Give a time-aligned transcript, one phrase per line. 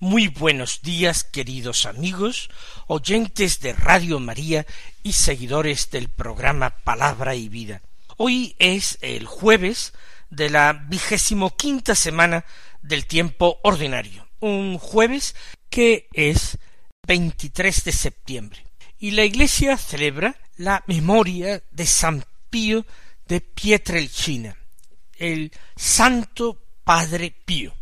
[0.00, 2.50] Muy buenos días, queridos amigos,
[2.86, 4.64] oyentes de Radio María
[5.02, 7.82] y seguidores del programa Palabra y Vida.
[8.16, 9.92] Hoy es el jueves
[10.30, 12.44] de la vigésimo quinta semana
[12.80, 15.34] del tiempo ordinario, un jueves
[15.68, 16.58] que es
[17.08, 18.64] 23 de septiembre.
[19.00, 22.86] Y la Iglesia celebra la memoria de San Pío
[23.26, 24.56] de Pietrelcina,
[25.16, 27.74] el Santo Padre Pío,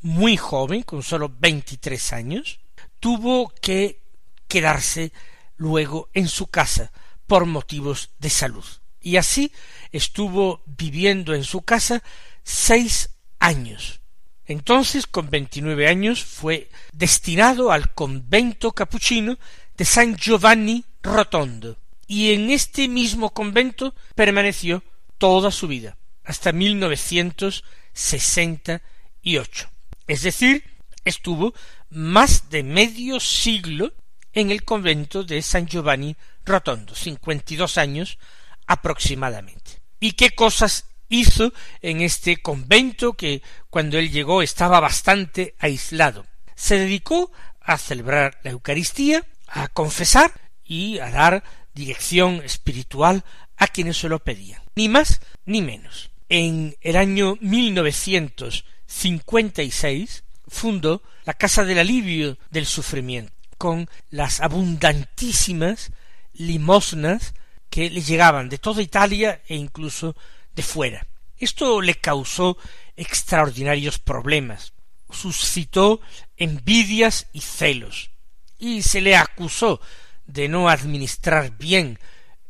[0.00, 2.58] muy joven, con sólo veintitrés años,
[2.98, 4.00] tuvo que
[4.48, 5.12] quedarse
[5.58, 6.90] luego en su casa
[7.26, 8.64] por motivos de salud.
[8.98, 9.52] Y así
[9.92, 12.02] estuvo viviendo en su casa
[12.44, 14.00] seis años.
[14.46, 19.38] Entonces, con veintinueve años, fue destinado al convento capuchino
[19.76, 24.82] de San Giovanni Rotondo, y en este mismo convento permaneció
[25.18, 28.82] toda su vida, hasta mil novecientos sesenta
[29.22, 29.68] y ocho.
[30.06, 30.62] Es decir,
[31.04, 31.52] estuvo
[31.90, 33.92] más de medio siglo
[34.32, 38.18] en el convento de San Giovanni Rotondo, cincuenta y dos años
[38.66, 39.80] aproximadamente.
[39.98, 41.52] ¿Y qué cosas hizo
[41.82, 46.26] en este convento que cuando él llegó estaba bastante aislado?
[46.54, 50.32] Se dedicó a celebrar la Eucaristía, a confesar
[50.64, 53.24] y a dar dirección espiritual
[53.56, 56.10] a quienes se lo pedían, ni más ni menos.
[56.28, 65.92] En el año 1956 fundó la Casa del Alivio del Sufrimiento, con las abundantísimas
[66.34, 67.34] limosnas
[67.70, 70.16] que le llegaban de toda Italia e incluso
[70.56, 71.06] de fuera.
[71.38, 72.56] Esto le causó
[72.96, 74.72] extraordinarios problemas,
[75.10, 76.00] suscitó
[76.36, 78.10] envidias y celos,
[78.58, 79.80] y se le acusó
[80.26, 81.98] de no administrar bien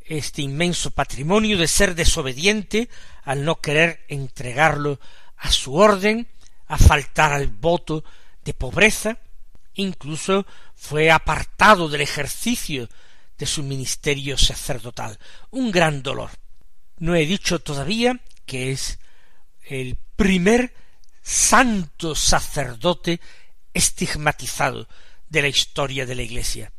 [0.04, 2.88] este inmenso patrimonio, de ser desobediente
[3.24, 5.00] al no querer entregarlo
[5.36, 6.28] a su orden,
[6.68, 8.04] a faltar al voto
[8.44, 9.18] de pobreza,
[9.74, 10.46] incluso
[10.76, 12.88] fue apartado del ejercicio
[13.36, 15.18] de su ministerio sacerdotal.
[15.50, 16.30] Un gran dolor.
[16.98, 18.98] No he dicho todavía que es
[19.68, 20.74] el primer
[21.22, 23.20] santo sacerdote
[23.74, 24.88] estigmatizado
[25.28, 26.72] de la historia de la Iglesia.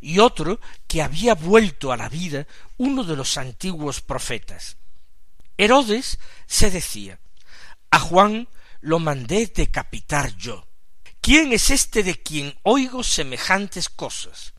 [0.00, 0.58] y otro
[0.88, 4.78] que había vuelto a la vida uno de los antiguos profetas.
[5.56, 6.18] Herodes
[6.48, 7.20] se decía
[7.92, 8.48] a Juan
[8.80, 10.66] lo mandé decapitar yo.
[11.24, 14.52] ¿Quién es este de quien oigo semejantes cosas?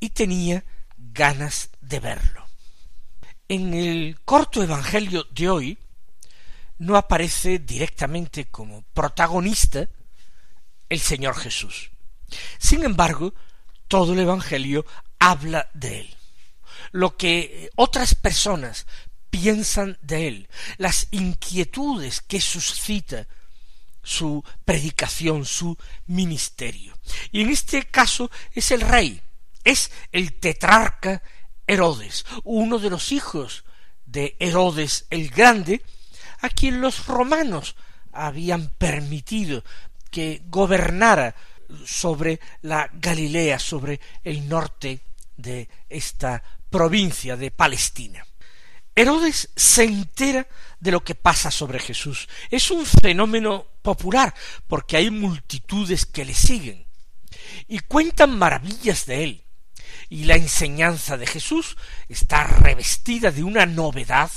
[0.00, 0.64] Y tenía
[0.96, 2.46] ganas de verlo.
[3.46, 5.78] En el corto Evangelio de hoy
[6.78, 9.86] no aparece directamente como protagonista
[10.88, 11.90] el Señor Jesús.
[12.58, 13.34] Sin embargo,
[13.86, 14.86] todo el Evangelio
[15.18, 16.16] habla de él.
[16.92, 18.86] Lo que otras personas
[19.28, 20.48] piensan de él,
[20.78, 23.26] las inquietudes que suscita
[24.02, 25.76] su predicación, su
[26.06, 26.98] ministerio.
[27.30, 29.20] Y en este caso es el rey,
[29.64, 31.22] es el tetrarca
[31.66, 33.64] Herodes, uno de los hijos
[34.04, 35.82] de Herodes el Grande,
[36.40, 37.76] a quien los romanos
[38.12, 39.64] habían permitido
[40.10, 41.34] que gobernara
[41.86, 45.00] sobre la Galilea, sobre el norte
[45.36, 48.26] de esta provincia de Palestina.
[48.94, 50.46] Herodes se entera
[50.82, 52.28] de lo que pasa sobre Jesús.
[52.50, 54.34] Es un fenómeno popular,
[54.66, 56.84] porque hay multitudes que le siguen
[57.68, 59.44] y cuentan maravillas de él.
[60.08, 61.76] Y la enseñanza de Jesús
[62.08, 64.30] está revestida de una novedad,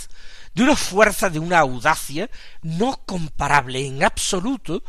[0.54, 2.30] de una fuerza, de una audacia
[2.62, 4.84] no comparable en absoluto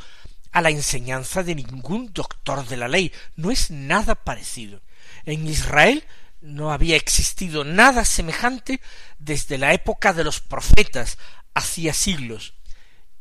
[0.53, 3.11] a la enseñanza de ningún doctor de la ley.
[3.35, 4.83] No es nada parecido.
[5.25, 6.05] En Israel
[6.43, 8.83] no había existido nada semejante
[9.19, 11.17] desde la época de los profetas
[11.57, 12.53] hacía siglos,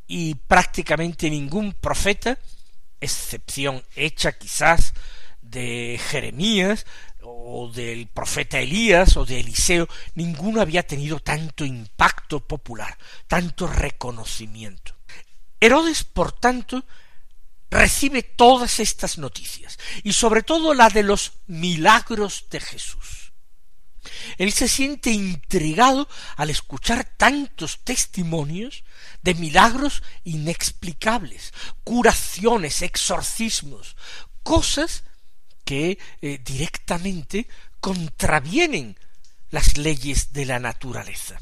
[0.08, 2.38] y prácticamente ningún profeta,
[3.00, 4.94] excepción hecha quizás
[5.42, 6.86] de Jeremías
[7.22, 12.98] o del profeta Elías o de Eliseo, ninguno había tenido tanto impacto popular,
[13.28, 14.94] tanto reconocimiento.
[15.62, 16.84] Herodes, por tanto,
[17.72, 23.25] recibe todas estas noticias, y sobre todo la de los milagros de Jesús.
[24.38, 28.84] Él se siente intrigado al escuchar tantos testimonios
[29.22, 31.54] de milagros inexplicables,
[31.84, 33.96] curaciones, exorcismos,
[34.44, 35.04] cosas
[35.64, 37.48] que eh, directamente
[37.80, 38.98] contravienen
[39.50, 41.40] las leyes de la naturaleza.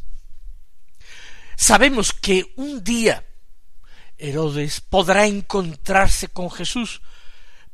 [1.55, 3.25] Sabemos que un día
[4.17, 7.01] Herodes podrá encontrarse con Jesús,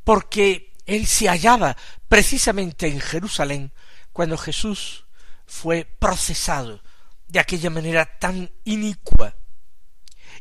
[0.04, 1.76] porque él se hallaba
[2.08, 3.72] precisamente en Jerusalén
[4.12, 5.04] cuando Jesús
[5.46, 6.82] fue procesado
[7.26, 9.36] de aquella manera tan inicua.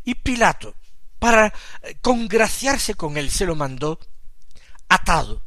[0.04, 0.75] Y Pilato,
[1.19, 4.00] para eh, congraciarse con él, se lo mandó
[4.88, 5.45] atado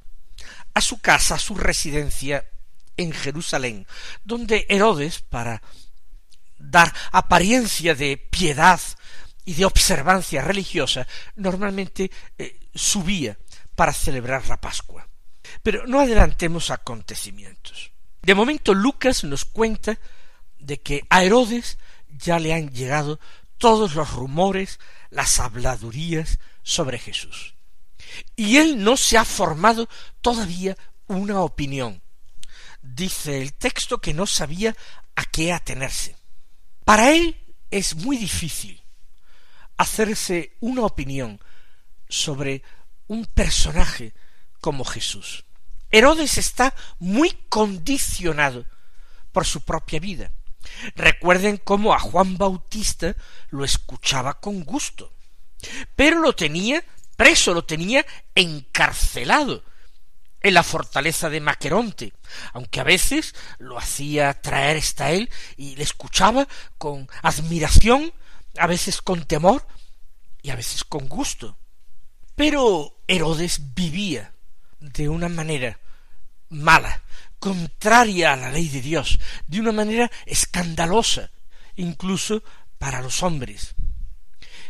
[0.75, 2.49] a su casa, a su residencia
[2.97, 3.87] en Jerusalén,
[4.25, 5.63] donde Herodes, para
[6.59, 8.81] dar apariencia de piedad
[9.45, 13.37] y de observancia religiosa, normalmente eh, subía
[13.75, 15.09] para celebrar la Pascua.
[15.63, 17.92] Pero no adelantemos acontecimientos.
[18.23, 19.99] De momento Lucas nos cuenta
[20.59, 21.79] de que a Herodes
[22.09, 23.19] ya le han llegado
[23.59, 24.79] todos los rumores,
[25.11, 27.55] las habladurías sobre Jesús.
[28.37, 29.89] Y él no se ha formado
[30.21, 30.77] todavía
[31.07, 32.03] una opinión.
[32.81, 34.77] Dice el texto que no sabía
[35.17, 36.17] a qué atenerse.
[36.85, 37.37] Para él
[37.71, 38.83] es muy difícil
[39.77, 41.41] hacerse una opinión
[42.09, 42.63] sobre
[43.09, 44.15] un personaje
[44.61, 45.45] como Jesús.
[45.93, 48.65] Herodes está muy condicionado
[49.31, 50.33] por su propia vida.
[50.97, 53.15] Recuerden cómo a Juan Bautista
[53.51, 55.13] lo escuchaba con gusto,
[55.95, 56.83] pero lo tenía
[57.17, 59.65] preso, lo tenía encarcelado
[60.41, 62.15] en la fortaleza de Maqueronte,
[62.55, 68.13] aunque a veces lo hacía traer hasta él y le escuchaba con admiración
[68.59, 69.67] a veces con temor
[70.43, 71.59] y a veces con gusto.
[72.35, 74.33] Pero Herodes vivía
[74.83, 75.79] de una manera
[76.51, 77.03] mala,
[77.39, 81.31] contraria a la ley de Dios, de una manera escandalosa,
[81.77, 82.43] incluso
[82.79, 83.75] para los hombres.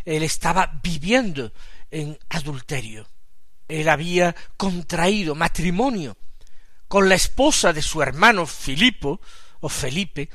[0.04, 1.52] Él estaba viviendo
[1.90, 3.08] en adulterio.
[3.68, 6.16] Él había contraído matrimonio
[6.88, 9.20] con la esposa de su hermano Filipo
[9.60, 10.28] o Felipe,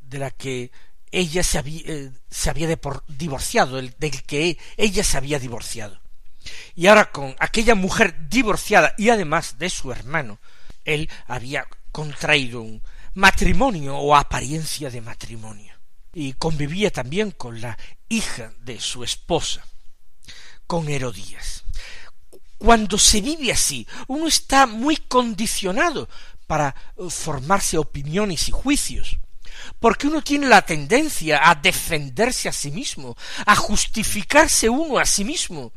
[0.00, 0.70] de la que
[1.10, 2.74] ella se había, eh, se había
[3.08, 6.00] divorciado, del que ella se había divorciado.
[6.74, 10.38] Y ahora con aquella mujer divorciada y además de su hermano,
[10.84, 12.82] él había contraído un
[13.14, 15.74] matrimonio o apariencia de matrimonio.
[16.12, 17.78] Y convivía también con la
[18.08, 19.64] hija de su esposa,
[20.66, 21.64] con Herodías.
[22.58, 26.08] Cuando se vive así, uno está muy condicionado
[26.46, 29.18] para eh, formarse opiniones y juicios
[29.78, 33.16] porque uno tiene la tendencia a defenderse a sí mismo,
[33.46, 35.72] a justificarse uno a sí mismo.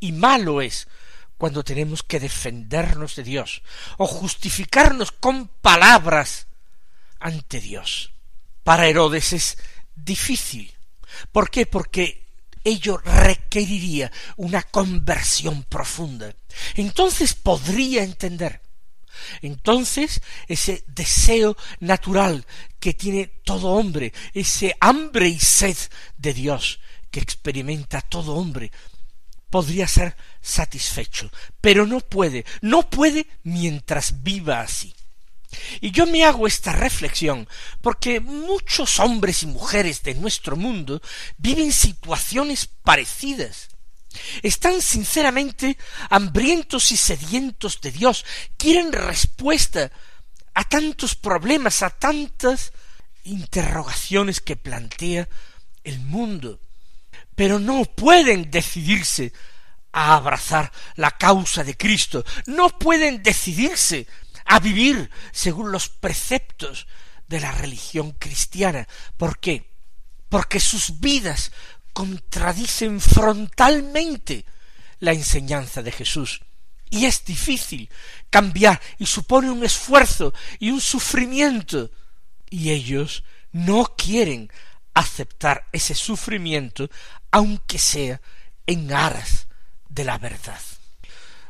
[0.00, 0.88] Y malo es
[1.36, 3.62] cuando tenemos que defendernos de Dios
[3.96, 6.48] o justificarnos con palabras
[7.18, 8.12] ante Dios.
[8.64, 9.58] Para Herodes es
[9.94, 10.74] difícil.
[11.32, 11.66] ¿Por qué?
[11.66, 12.26] Porque
[12.64, 16.34] ello requeriría una conversión profunda.
[16.76, 18.60] Entonces podría entender
[19.42, 22.46] Entonces, ese deseo natural
[22.78, 25.76] que tiene todo hombre, ese hambre y sed
[26.16, 26.80] de Dios
[27.10, 28.70] que experimenta todo hombre,
[29.50, 31.30] podría ser satisfecho,
[31.60, 34.94] pero no puede, no puede mientras viva así.
[35.80, 37.48] Y yo me hago esta reflexión
[37.82, 41.02] porque muchos hombres y mujeres de nuestro mundo
[41.38, 43.68] viven situaciones parecidas.
[44.42, 45.76] Están sinceramente
[46.08, 48.24] hambrientos y sedientos de Dios,
[48.56, 49.90] quieren respuesta
[50.54, 52.72] a tantos problemas, a tantas
[53.24, 55.28] interrogaciones que plantea
[55.84, 56.60] el mundo,
[57.40, 59.32] pero no pueden decidirse
[59.92, 64.06] a abrazar la causa de Cristo, no pueden decidirse
[64.44, 66.86] a vivir según los preceptos
[67.28, 68.86] de la religión cristiana.
[69.16, 69.70] ¿Por qué?
[70.28, 71.50] Porque sus vidas
[71.94, 74.44] contradicen frontalmente
[74.98, 76.42] la enseñanza de Jesús.
[76.90, 77.88] Y es difícil
[78.28, 81.90] cambiar y supone un esfuerzo y un sufrimiento.
[82.50, 84.50] Y ellos no quieren
[84.92, 86.90] aceptar ese sufrimiento
[87.30, 88.20] aunque sea
[88.66, 89.46] en aras
[89.88, 90.60] de la verdad.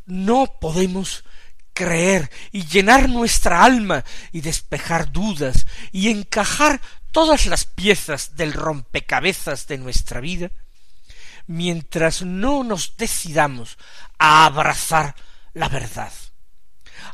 [0.07, 1.25] No podemos
[1.73, 6.81] creer y llenar nuestra alma y despejar dudas y encajar
[7.13, 10.51] todas las piezas del rompecabezas de nuestra vida,
[11.47, 13.79] mientras no nos decidamos
[14.19, 15.15] a abrazar
[15.55, 16.13] la verdad.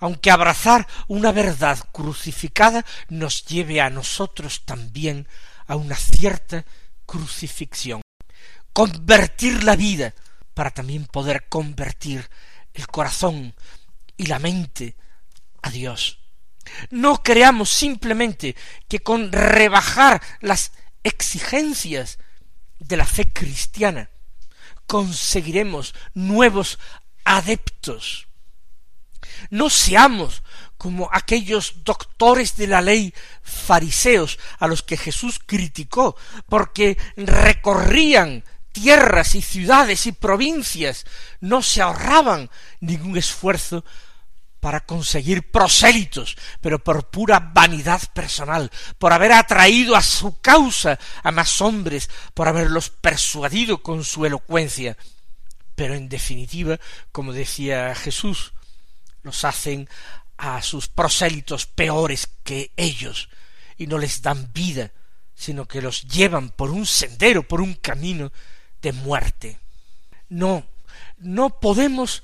[0.01, 5.29] Aunque abrazar una verdad crucificada nos lleve a nosotros también
[5.67, 6.65] a una cierta
[7.07, 8.03] crucifixión.
[8.77, 10.13] Convertir la vida
[10.53, 12.29] para también poder convertir
[12.75, 13.55] el corazón
[14.19, 14.97] y la mente
[15.63, 16.19] a Dios.
[16.91, 18.55] No creamos simplemente
[18.87, 20.73] que con rebajar las
[21.05, 22.19] exigencias
[22.79, 24.11] de la fe cristiana
[24.87, 26.79] conseguiremos nuevos
[27.25, 28.29] adeptos.
[29.49, 30.43] No seamos
[30.77, 36.15] como aquellos doctores de la ley fariseos a los que Jesús criticó,
[36.47, 38.45] porque recorrían
[38.77, 41.07] tierras y ciudades y provincias,
[41.41, 43.87] no se ahorraban ningún esfuerzo
[44.61, 51.33] para conseguir prosélitos, pero por pura vanidad personal, por haber atraído a su causa a
[51.33, 54.99] más hombres, por haberlos persuadido con su elocuencia.
[55.75, 56.79] Pero en definitiva,
[57.13, 58.53] como decía Jesús,
[59.23, 59.89] los hacen
[60.37, 63.31] a sus prosélitos peores que ellos,
[63.79, 64.93] y no les dan vida,
[65.35, 68.33] sino que los llevan por un sendero, por un camino
[68.87, 69.59] de muerte.
[70.29, 70.65] No,
[71.19, 72.23] no podemos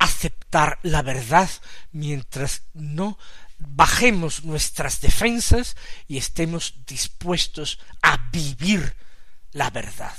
[0.00, 1.48] aceptar la verdad
[1.92, 3.16] mientras no
[3.58, 5.76] bajemos nuestras defensas
[6.08, 8.96] y estemos dispuestos a vivir
[9.52, 10.16] la verdad.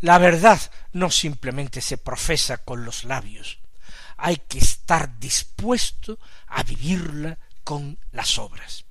[0.00, 0.60] La verdad
[0.92, 3.60] no simplemente se profesa con los labios,
[4.18, 8.84] hay que estar dispuesto a vivirla con las obras.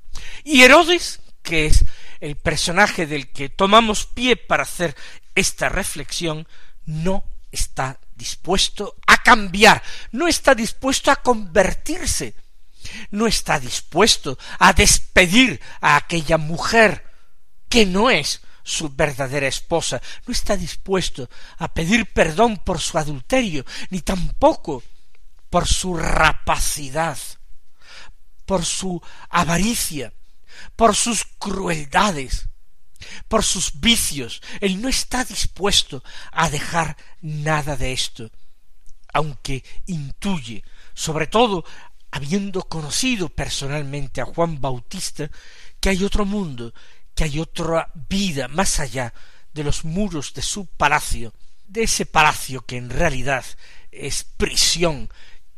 [0.43, 1.85] Y Herodes, que es
[2.19, 4.95] el personaje del que tomamos pie para hacer
[5.39, 6.47] esta reflexión,
[6.85, 9.81] no está dispuesto a cambiar,
[10.11, 12.35] no está dispuesto a convertirse,
[13.11, 17.05] no está dispuesto a despedir a aquella mujer
[17.67, 23.65] que no es su verdadera esposa, no está dispuesto a pedir perdón por su adulterio,
[23.89, 24.83] ni tampoco
[25.49, 27.17] por su rapacidad,
[28.45, 30.13] por su avaricia,
[30.75, 32.48] por sus crueldades,
[33.27, 34.41] por sus vicios.
[34.59, 38.29] Él no está dispuesto a dejar nada de esto,
[39.13, 40.63] aunque intuye,
[40.93, 41.65] sobre todo
[42.11, 45.29] habiendo conocido personalmente a Juan Bautista,
[45.79, 46.73] que hay otro mundo,
[47.13, 49.13] que hay otra vida más allá
[49.53, 51.33] de los muros de su palacio,
[51.67, 53.45] de ese palacio que en realidad
[53.91, 55.09] es prisión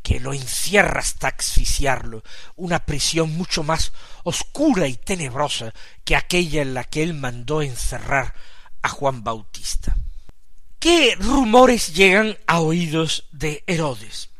[0.02, 2.24] que lo encierra hasta asfixiarlo,
[2.56, 3.94] una prisión mucho más
[4.24, 8.34] oscura y tenebrosa que aquella en la que él mandó encerrar
[8.82, 9.96] a Juan Bautista.
[10.80, 14.32] ¿Qué rumores llegan a oídos de Herodes?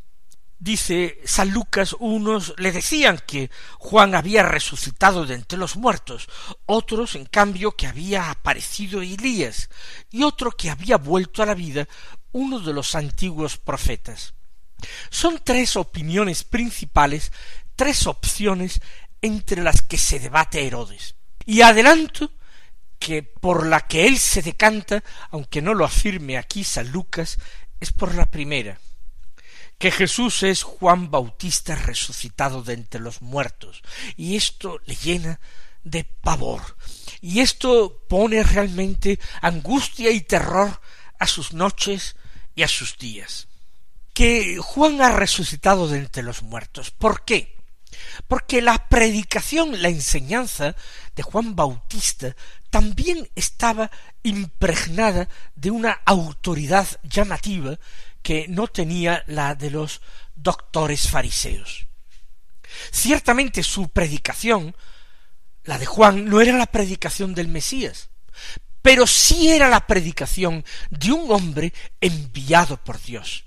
[0.58, 3.50] Dice San Lucas, unos le decían que
[3.80, 6.30] Juan había resucitado de entre los muertos,
[6.68, 9.70] otros, en cambio, que había aparecido Elías,
[10.12, 11.88] y otro que había vuelto a la vida
[12.32, 14.36] uno de los antiguos profetas.
[15.10, 17.32] Son tres opiniones principales,
[17.76, 18.82] tres opciones
[19.22, 21.16] entre las que se debate Herodes.
[21.46, 22.32] Y adelanto
[23.00, 27.40] que por la que él se decanta, aunque no lo afirme aquí San Lucas,
[27.80, 28.80] es por la primera,
[29.80, 33.82] que Jesús es Juan Bautista resucitado de entre los muertos,
[34.16, 35.40] y esto le llena
[35.84, 36.78] de pavor,
[37.22, 40.80] y esto pone realmente angustia y terror
[41.18, 42.16] a sus noches
[42.54, 43.48] y a sus días.
[44.22, 46.92] Que Juan ha resucitado de entre los muertos.
[46.92, 47.58] ¿Por qué?
[48.28, 50.76] Porque la predicación, la enseñanza
[51.16, 52.36] de Juan Bautista
[52.70, 53.90] también estaba
[54.22, 57.80] impregnada de una autoridad llamativa
[58.22, 60.02] que no tenía la de los
[60.36, 61.88] doctores fariseos.
[62.92, 64.76] Ciertamente su predicación,
[65.64, 68.12] la de Juan, no era la predicación del Mesías,
[68.84, 73.46] pero sí era la predicación de un hombre enviado por Dios.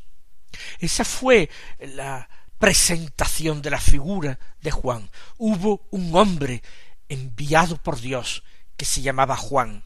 [0.79, 5.11] Esa fue la presentación de la figura de Juan.
[5.39, 6.63] Hubo un hombre
[7.09, 8.43] enviado por Dios
[8.77, 9.85] que se llamaba Juan.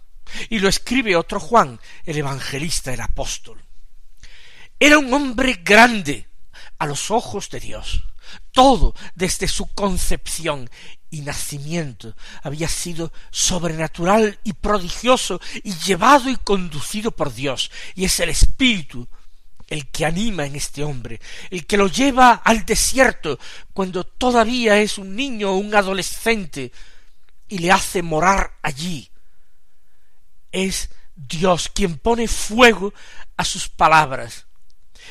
[0.48, 3.64] Y lo escribe otro Juan, el evangelista, el apóstol.
[4.78, 6.28] Era un hombre grande
[6.78, 8.04] a los ojos de Dios.
[8.52, 10.68] Todo desde su concepción
[11.10, 17.70] y nacimiento había sido sobrenatural y prodigioso y llevado y conducido por Dios.
[17.94, 19.08] Y es el Espíritu
[19.68, 21.20] el que anima en este hombre,
[21.50, 23.38] el que lo lleva al desierto
[23.72, 26.72] cuando todavía es un niño o un adolescente
[27.48, 29.10] y le hace morar allí.
[30.50, 32.94] Es Dios quien pone fuego
[33.36, 34.46] a sus palabras,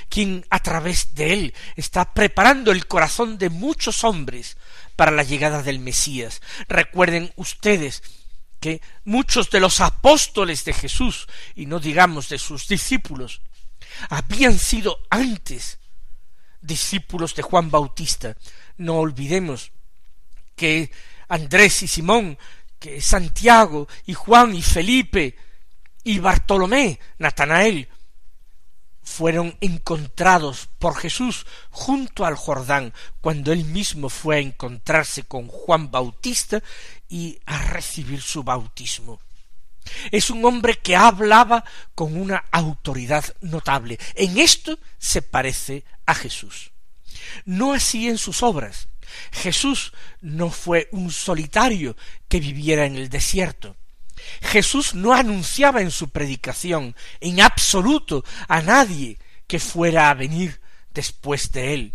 [0.10, 4.58] quien a través de él está preparando el corazón de muchos hombres
[4.96, 6.42] para la llegada del Mesías.
[6.68, 8.02] Recuerden ustedes
[8.60, 13.42] que muchos de los apóstoles de Jesús, y no digamos de sus discípulos,
[14.10, 15.80] habían sido antes
[16.62, 18.36] discípulos de Juan Bautista.
[18.78, 19.72] No olvidemos
[20.56, 20.92] que
[21.30, 22.38] Andrés y Simón,
[22.80, 25.36] que Santiago y Juan y Felipe
[26.04, 27.90] y Bartolomé, Natanael,
[29.04, 35.90] fueron encontrados por Jesús junto al Jordán, cuando él mismo fue a encontrarse con Juan
[35.90, 36.62] Bautista
[37.08, 39.20] y a recibir su bautismo.
[40.12, 41.64] Es un hombre que hablaba
[41.96, 44.00] con una autoridad notable.
[44.16, 46.72] En esto se parece a Jesús.
[47.46, 48.88] No así en sus obras.
[49.32, 51.96] Jesús no fue un solitario
[52.28, 53.76] que viviera en el desierto.
[54.42, 60.60] Jesús no anunciaba en su predicación en absoluto a nadie que fuera a venir
[60.94, 61.94] después de él.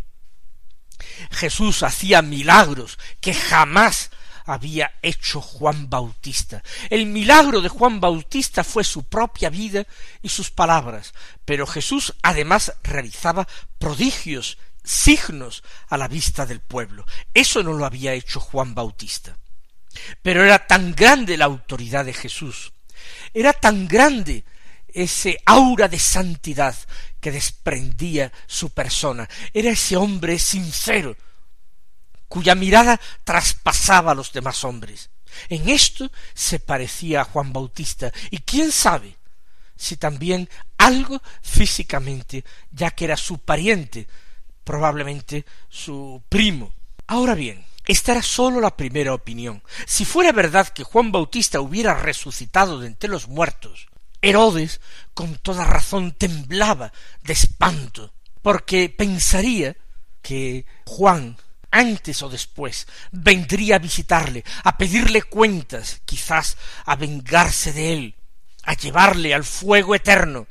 [1.30, 4.10] Jesús hacía milagros que jamás
[4.44, 6.62] había hecho Juan Bautista.
[6.90, 9.86] El milagro de Juan Bautista fue su propia vida
[10.22, 13.46] y sus palabras, pero Jesús además realizaba
[13.78, 17.04] prodigios, signos a la vista del pueblo.
[17.34, 19.36] Eso no lo había hecho Juan Bautista.
[20.22, 22.72] Pero era tan grande la autoridad de Jesús,
[23.34, 24.44] era tan grande
[24.88, 26.74] ese aura de santidad
[27.20, 31.16] que desprendía su persona, era ese hombre sincero,
[32.32, 35.10] cuya mirada traspasaba a los demás hombres.
[35.50, 39.18] En esto se parecía a Juan Bautista, y quién sabe
[39.76, 44.08] si también algo físicamente, ya que era su pariente,
[44.64, 46.72] probablemente su primo.
[47.06, 49.62] Ahora bien, esta era sólo la primera opinión.
[49.86, 53.88] Si fuera verdad que Juan Bautista hubiera resucitado de entre los muertos,
[54.22, 54.80] Herodes
[55.12, 59.76] con toda razón temblaba de espanto, porque pensaría
[60.22, 61.36] que Juan
[61.72, 68.14] antes o después vendría a visitarle, a pedirle cuentas, quizás a vengarse de él,
[68.62, 70.46] a llevarle al fuego eterno.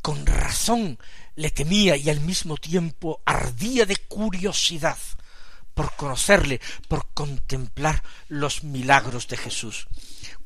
[0.00, 0.98] Con razón
[1.34, 4.96] le temía y al mismo tiempo ardía de curiosidad
[5.74, 9.88] por conocerle, por contemplar los milagros de Jesús.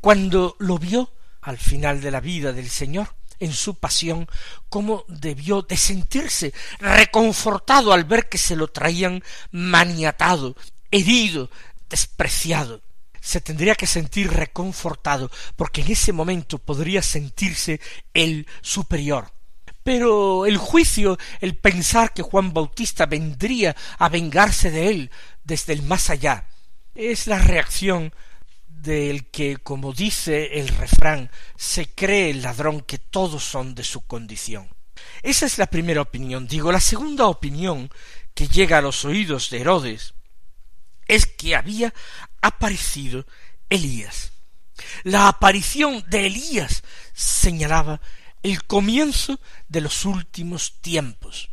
[0.00, 4.28] Cuando lo vio al final de la vida del Señor, en su pasión,
[4.68, 10.56] cómo debió de sentirse reconfortado al ver que se lo traían maniatado,
[10.90, 11.50] herido,
[11.88, 12.82] despreciado.
[13.20, 17.80] Se tendría que sentir reconfortado, porque en ese momento podría sentirse
[18.12, 19.32] el superior.
[19.82, 25.10] Pero el juicio, el pensar que Juan Bautista vendría a vengarse de él
[25.42, 26.44] desde el más allá,
[26.94, 28.12] es la reacción
[28.84, 34.02] del que, como dice el refrán, se cree el ladrón que todos son de su
[34.02, 34.68] condición.
[35.22, 36.46] Esa es la primera opinión.
[36.46, 37.90] Digo, la segunda opinión
[38.34, 40.14] que llega a los oídos de Herodes
[41.08, 41.92] es que había
[42.40, 43.26] aparecido
[43.68, 44.32] Elías.
[45.02, 48.00] La aparición de Elías señalaba
[48.42, 51.48] el comienzo de los últimos tiempos.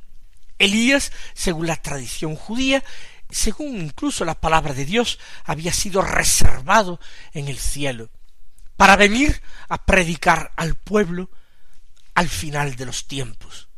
[0.60, 2.84] Elías, según la tradición judía,
[3.32, 7.00] según incluso la palabra de Dios, había sido reservado
[7.34, 8.10] en el cielo,
[8.78, 11.30] para venir a predicar al pueblo
[12.13, 13.70] al final de los tiempos,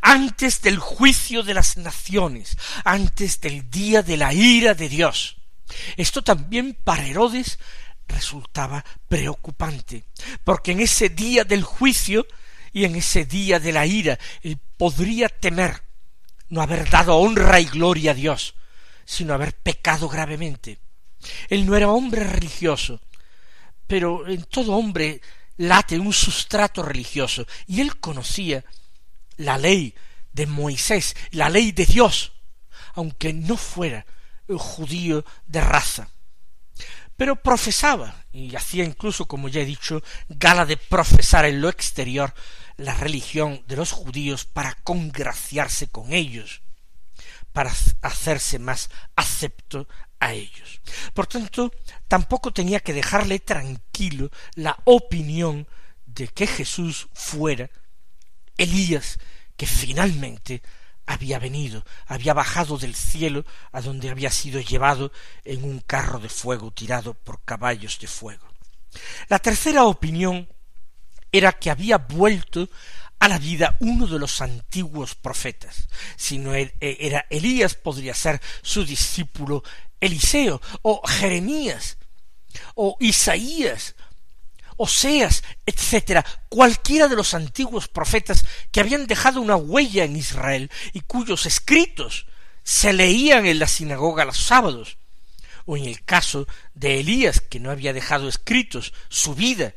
[0.00, 5.38] antes del juicio de las naciones, antes del día de la ira de Dios.
[5.96, 7.58] Esto también para Herodes
[8.06, 10.04] resultaba preocupante,
[10.44, 12.26] porque en ese día del juicio
[12.72, 15.82] y en ese día de la ira él podría temer
[16.48, 18.54] no haber dado honra y gloria a Dios,
[19.04, 20.78] sino haber pecado gravemente.
[21.48, 23.00] Él no era hombre religioso,
[23.86, 25.20] pero en todo hombre
[25.56, 28.64] late un sustrato religioso, y él conocía
[29.36, 29.94] la ley
[30.32, 32.32] de Moisés, la ley de Dios,
[32.94, 34.06] aunque no fuera
[34.58, 36.08] judío de raza.
[37.16, 42.34] Pero profesaba, y hacía incluso, como ya he dicho, gala de profesar en lo exterior
[42.76, 46.62] la religión de los judíos para congraciarse con ellos,
[47.52, 49.88] para hacerse más acepto
[50.20, 50.80] a ellos.
[51.14, 51.72] Por tanto,
[52.08, 55.66] tampoco tenía que dejarle tranquilo la opinión
[56.06, 57.70] de que Jesús fuera
[58.56, 59.18] Elías,
[59.56, 60.62] que finalmente
[61.06, 65.12] había venido, había bajado del cielo a donde había sido llevado
[65.44, 68.46] en un carro de fuego tirado por caballos de fuego.
[69.28, 70.48] La tercera opinión
[71.32, 72.68] era que había vuelto
[73.22, 75.86] a la vida uno de los antiguos profetas.
[76.16, 79.62] Si no e, era Elías, podría ser su discípulo
[80.00, 81.98] Eliseo, o Jeremías,
[82.74, 83.94] o Isaías,
[84.76, 91.02] Oseas, etcétera, cualquiera de los antiguos profetas que habían dejado una huella en Israel y
[91.02, 92.26] cuyos escritos
[92.64, 94.98] se leían en la sinagoga los sábados,
[95.64, 99.74] o en el caso de Elías, que no había dejado escritos su vida,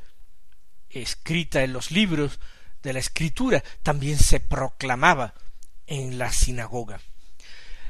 [0.90, 2.40] escrita en los libros
[2.86, 5.34] de la escritura, también se proclamaba
[5.88, 7.02] en la sinagoga.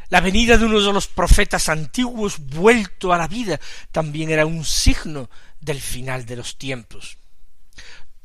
[0.09, 3.59] La venida de uno de los profetas antiguos vuelto a la vida
[3.91, 5.29] también era un signo
[5.59, 7.17] del final de los tiempos.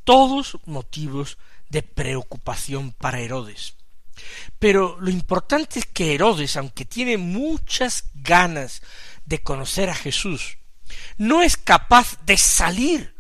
[0.05, 3.75] Todos motivos de preocupación para Herodes.
[4.59, 8.83] Pero lo importante es que Herodes, aunque tiene muchas ganas
[9.25, 10.59] de conocer a Jesús,
[11.17, 13.15] no es capaz de salir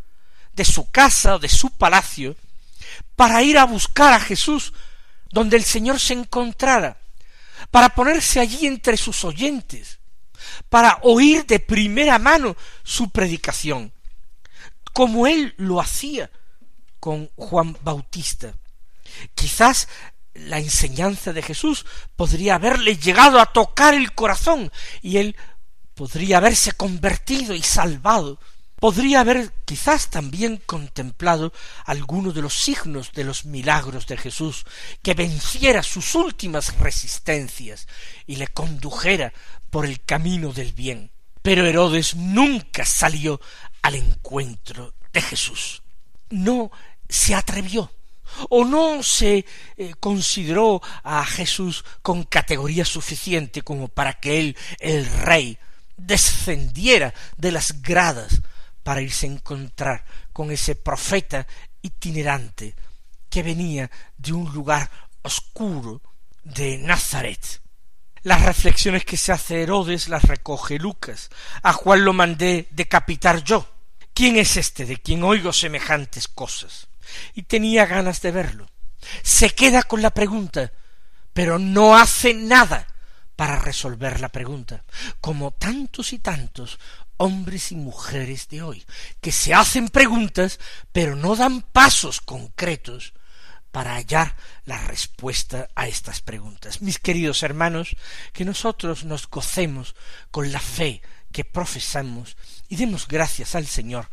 [0.53, 2.37] de su casa o de su palacio
[3.17, 4.73] para ir a buscar a Jesús
[5.31, 6.99] donde el Señor se encontrara,
[7.71, 9.99] para ponerse allí entre sus oyentes,
[10.69, 13.93] para oír de primera mano su predicación,
[14.93, 16.31] como él lo hacía
[16.99, 18.55] con Juan Bautista.
[19.35, 19.89] Quizás
[20.35, 24.71] la enseñanza de Jesús podría haberle llegado a tocar el corazón
[25.03, 25.37] y él
[25.95, 28.39] podría haberse convertido y salvado.
[28.81, 31.53] Podría haber quizás también contemplado
[31.85, 34.65] alguno de los signos de los milagros de Jesús,
[35.03, 37.87] que venciera sus últimas resistencias
[38.27, 39.35] y le condujera
[39.69, 41.11] por el camino del bien.
[41.43, 43.39] Pero Herodes nunca salió
[43.83, 45.83] al encuentro de Jesús.
[46.31, 46.71] No
[47.07, 47.93] se atrevió
[48.49, 49.45] o no se
[49.77, 55.59] eh, consideró a Jesús con categoría suficiente como para que él, el rey,
[55.99, 58.41] descendiera de las gradas
[58.83, 61.47] para irse a encontrar con ese profeta
[61.83, 62.75] itinerante
[63.29, 64.91] que venía de un lugar
[65.23, 66.03] oscuro
[66.43, 67.61] de Nazaret.
[68.23, 71.31] Las reflexiones que se hace Herodes las recoge Lucas,
[71.63, 73.67] a Juan lo mandé decapitar yo.
[74.13, 76.89] ¿Quién es este de quien oigo semejantes cosas?
[77.35, 78.67] Y tenía ganas de verlo.
[79.23, 80.73] Se queda con la pregunta,
[81.33, 82.87] pero no hace nada
[83.37, 84.85] para resolver la pregunta,
[85.23, 86.79] como tantos y tantos
[87.21, 88.87] hombres y mujeres de hoy,
[89.21, 90.59] que se hacen preguntas,
[90.91, 93.13] pero no dan pasos concretos
[93.71, 96.81] para hallar la respuesta a estas preguntas.
[96.81, 97.95] Mis queridos hermanos,
[98.33, 99.95] que nosotros nos gocemos
[100.31, 102.39] con la fe que profesamos
[102.71, 104.09] y demos gracias al Señor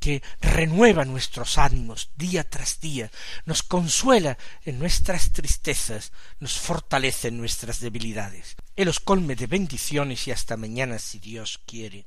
[0.00, 3.10] que renueva nuestros ánimos día tras día,
[3.44, 8.56] nos consuela en nuestras tristezas, nos fortalece en nuestras debilidades.
[8.76, 12.06] Él os colme de bendiciones y hasta mañana si Dios quiere.